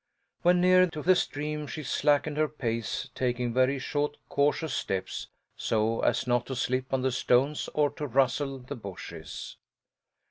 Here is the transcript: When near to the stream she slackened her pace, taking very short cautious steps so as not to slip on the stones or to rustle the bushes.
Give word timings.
When 0.41 0.59
near 0.61 0.87
to 0.87 1.03
the 1.03 1.15
stream 1.15 1.67
she 1.67 1.83
slackened 1.83 2.35
her 2.37 2.47
pace, 2.47 3.09
taking 3.13 3.53
very 3.53 3.77
short 3.77 4.17
cautious 4.29 4.73
steps 4.73 5.27
so 5.55 5.99
as 6.01 6.25
not 6.25 6.47
to 6.47 6.55
slip 6.55 6.91
on 6.91 7.03
the 7.03 7.11
stones 7.11 7.69
or 7.75 7.91
to 7.91 8.07
rustle 8.07 8.57
the 8.57 8.75
bushes. 8.75 9.57